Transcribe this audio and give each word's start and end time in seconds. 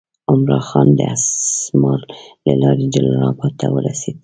عمرا 0.29 0.59
خان 0.67 0.87
د 0.97 0.99
اسمار 1.15 1.99
له 2.45 2.53
لارې 2.61 2.85
جلال 2.93 3.17
آباد 3.31 3.53
ته 3.59 3.67
ورسېد. 3.73 4.17